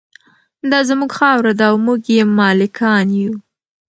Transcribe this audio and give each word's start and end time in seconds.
دا 0.71 0.79
زموږ 0.89 1.11
خاوره 1.19 1.53
ده 1.59 1.65
او 1.71 1.75
موږ 1.85 2.01
یې 2.15 2.23
مالکان 2.37 3.07
یو. 3.21 3.33